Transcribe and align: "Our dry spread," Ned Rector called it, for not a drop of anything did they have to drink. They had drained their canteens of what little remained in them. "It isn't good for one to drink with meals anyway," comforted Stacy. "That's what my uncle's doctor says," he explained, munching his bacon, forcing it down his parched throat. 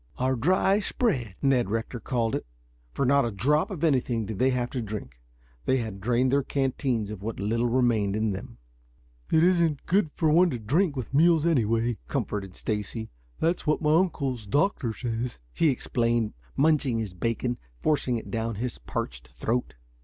"Our 0.17 0.35
dry 0.35 0.79
spread," 0.79 1.35
Ned 1.43 1.69
Rector 1.69 1.99
called 1.99 2.33
it, 2.33 2.47
for 2.91 3.05
not 3.05 3.23
a 3.23 3.29
drop 3.29 3.69
of 3.69 3.83
anything 3.83 4.25
did 4.25 4.39
they 4.39 4.49
have 4.49 4.71
to 4.71 4.81
drink. 4.81 5.19
They 5.65 5.77
had 5.77 6.01
drained 6.01 6.31
their 6.31 6.41
canteens 6.41 7.11
of 7.11 7.21
what 7.21 7.39
little 7.39 7.67
remained 7.67 8.15
in 8.15 8.31
them. 8.31 8.57
"It 9.31 9.43
isn't 9.43 9.85
good 9.85 10.09
for 10.15 10.31
one 10.31 10.49
to 10.49 10.57
drink 10.57 10.95
with 10.95 11.13
meals 11.13 11.45
anyway," 11.45 11.99
comforted 12.07 12.55
Stacy. 12.55 13.11
"That's 13.39 13.67
what 13.67 13.79
my 13.79 13.93
uncle's 13.93 14.47
doctor 14.47 14.91
says," 14.91 15.39
he 15.53 15.69
explained, 15.69 16.33
munching 16.57 16.97
his 16.97 17.13
bacon, 17.13 17.59
forcing 17.83 18.17
it 18.17 18.31
down 18.31 18.55
his 18.55 18.79
parched 18.79 19.27
throat. 19.37 19.75